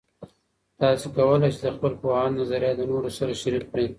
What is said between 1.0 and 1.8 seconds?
کولای سئ د